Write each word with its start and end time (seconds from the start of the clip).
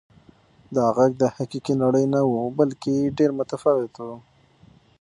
دا 0.75 0.85
غږ 0.97 1.11
د 1.21 1.23
حقیقي 1.35 1.73
نړۍ 1.83 2.05
نه 2.13 2.21
و 2.31 2.33
بلکې 2.59 2.95
ډېر 3.17 3.31
متفاوت 3.39 3.93
و. 4.05 4.07